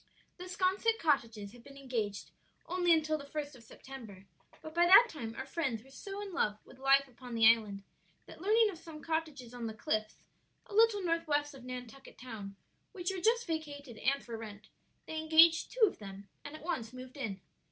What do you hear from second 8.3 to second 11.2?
learning of some cottages on the cliffs, a little